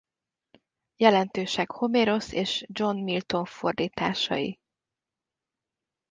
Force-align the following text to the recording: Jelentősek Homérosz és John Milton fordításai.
Jelentősek 0.95 1.71
Homérosz 1.71 2.31
és 2.31 2.65
John 2.67 2.97
Milton 2.97 3.45
fordításai. 3.45 4.59